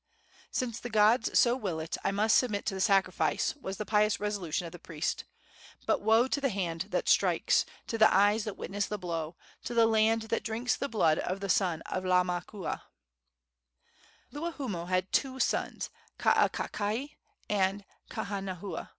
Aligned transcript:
"Since 0.49 0.79
the 0.79 0.89
gods 0.89 1.37
so 1.37 1.55
will 1.55 1.79
it, 1.79 1.95
I 2.03 2.09
must 2.09 2.35
submit 2.35 2.65
to 2.65 2.73
the 2.73 2.81
sacrifice," 2.81 3.53
was 3.57 3.77
the 3.77 3.85
pious 3.85 4.19
resolution 4.19 4.65
of 4.65 4.71
the 4.71 4.79
priest; 4.79 5.25
"but 5.85 6.01
woe 6.01 6.27
to 6.27 6.41
the 6.41 6.49
hand 6.49 6.87
that 6.89 7.07
strikes, 7.07 7.65
to 7.85 7.99
the 7.99 8.11
eyes 8.11 8.43
that 8.45 8.57
witness 8.57 8.87
the 8.87 8.97
blow, 8.97 9.35
to 9.63 9.75
the 9.75 9.85
land 9.85 10.23
that 10.23 10.41
drinks 10.43 10.75
the 10.75 10.89
blood 10.89 11.19
of 11.19 11.39
the 11.39 11.49
son 11.49 11.83
of 11.83 12.03
Laamakua!" 12.03 12.81
Luahoomoe 14.33 14.87
had 14.87 15.11
two 15.11 15.39
sons, 15.39 15.91
Kaakakai 16.17 17.17
and 17.47 17.85
Kaanahua. 18.09 18.89